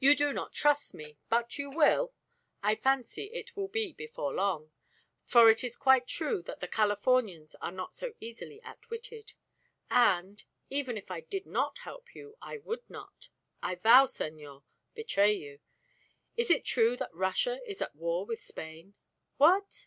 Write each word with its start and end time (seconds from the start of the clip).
"You 0.00 0.16
do 0.16 0.32
not 0.32 0.52
trust 0.52 0.92
me, 0.92 1.18
but 1.28 1.56
you 1.56 1.70
will. 1.70 2.12
I 2.64 2.74
fancy 2.74 3.26
it 3.26 3.54
will 3.56 3.68
be 3.68 3.92
before 3.92 4.34
long 4.34 4.72
for 5.22 5.48
it 5.48 5.62
is 5.62 5.76
quite 5.76 6.08
true 6.08 6.42
that 6.46 6.58
the 6.58 6.66
Californians 6.66 7.54
are 7.60 7.70
not 7.70 7.94
so 7.94 8.12
easily 8.18 8.60
outwitted. 8.64 9.34
And 9.88 10.42
even 10.68 10.96
did 10.96 11.08
I 11.46 11.48
not 11.48 11.78
help 11.78 12.12
you, 12.12 12.36
I 12.42 12.56
would 12.58 12.90
not 12.90 13.28
I 13.62 13.76
vow, 13.76 14.06
senor! 14.06 14.64
betray 14.96 15.32
you. 15.34 15.60
Is 16.36 16.50
it 16.50 16.64
true 16.64 16.96
that 16.96 17.14
Russia 17.14 17.60
is 17.64 17.80
at 17.80 17.94
war 17.94 18.26
with 18.26 18.42
Spain?" 18.42 18.94
"What?" 19.36 19.86